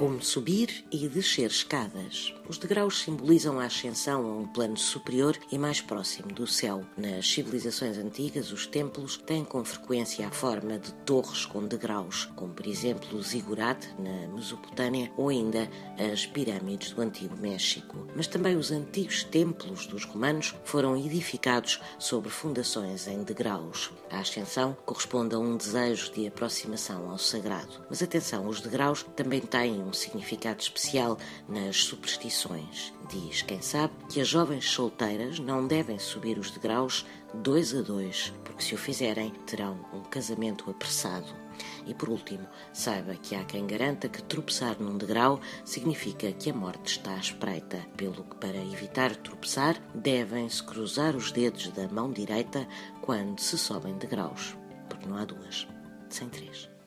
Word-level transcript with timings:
como 0.00 0.22
subir 0.22 0.86
e 0.90 1.06
descer 1.10 1.50
escadas. 1.50 2.32
Os 2.50 2.58
degraus 2.58 3.02
simbolizam 3.02 3.60
a 3.60 3.66
ascensão 3.66 4.26
a 4.26 4.36
um 4.38 4.44
plano 4.44 4.76
superior 4.76 5.38
e 5.52 5.56
mais 5.56 5.80
próximo 5.80 6.32
do 6.32 6.48
céu. 6.48 6.84
Nas 6.96 7.24
civilizações 7.30 7.96
antigas, 7.96 8.50
os 8.50 8.66
templos 8.66 9.16
têm 9.18 9.44
com 9.44 9.64
frequência 9.64 10.26
a 10.26 10.32
forma 10.32 10.76
de 10.76 10.92
torres 11.04 11.46
com 11.46 11.64
degraus, 11.64 12.24
como 12.34 12.52
por 12.52 12.66
exemplo 12.66 13.16
o 13.16 13.22
zigurate 13.22 13.88
na 13.96 14.26
Mesopotâmia 14.34 15.12
ou 15.16 15.28
ainda 15.28 15.70
as 15.96 16.26
pirâmides 16.26 16.90
do 16.90 17.02
Antigo 17.02 17.36
México. 17.36 18.08
Mas 18.16 18.26
também 18.26 18.56
os 18.56 18.72
antigos 18.72 19.22
templos 19.22 19.86
dos 19.86 20.04
romanos 20.04 20.52
foram 20.64 20.96
edificados 20.96 21.80
sobre 22.00 22.30
fundações 22.30 23.06
em 23.06 23.22
degraus. 23.22 23.92
A 24.10 24.18
ascensão 24.18 24.76
corresponde 24.84 25.36
a 25.36 25.38
um 25.38 25.56
desejo 25.56 26.12
de 26.12 26.26
aproximação 26.26 27.12
ao 27.12 27.18
sagrado. 27.18 27.86
Mas 27.88 28.02
atenção, 28.02 28.48
os 28.48 28.60
degraus 28.60 29.06
também 29.14 29.40
têm 29.40 29.80
um 29.80 29.92
significado 29.92 30.60
especial 30.60 31.16
nas 31.48 31.76
superstições. 31.84 32.39
Diz 33.08 33.42
quem 33.42 33.60
sabe 33.60 33.92
que 34.08 34.20
as 34.20 34.28
jovens 34.28 34.64
solteiras 34.70 35.38
não 35.38 35.66
devem 35.66 35.98
subir 35.98 36.38
os 36.38 36.50
degraus 36.50 37.04
dois 37.34 37.74
a 37.74 37.82
dois, 37.82 38.32
porque 38.44 38.62
se 38.62 38.74
o 38.74 38.78
fizerem 38.78 39.30
terão 39.46 39.78
um 39.92 40.00
casamento 40.02 40.70
apressado. 40.70 41.26
E 41.86 41.92
por 41.92 42.08
último, 42.08 42.46
saiba 42.72 43.14
que 43.14 43.34
há 43.34 43.44
quem 43.44 43.66
garanta 43.66 44.08
que 44.08 44.22
tropeçar 44.22 44.80
num 44.80 44.96
degrau 44.96 45.40
significa 45.64 46.32
que 46.32 46.50
a 46.50 46.54
morte 46.54 46.96
está 46.96 47.12
à 47.12 47.18
espreita, 47.18 47.86
pelo 47.96 48.24
que 48.24 48.36
para 48.36 48.56
evitar 48.56 49.14
tropeçar 49.16 49.76
devem-se 49.94 50.62
cruzar 50.62 51.14
os 51.14 51.30
dedos 51.30 51.68
da 51.68 51.88
mão 51.88 52.10
direita 52.10 52.66
quando 53.02 53.38
se 53.40 53.58
sobem 53.58 53.98
degraus, 53.98 54.56
porque 54.88 55.06
não 55.06 55.16
há 55.16 55.24
duas, 55.24 55.68
sem 56.08 56.28
três. 56.28 56.79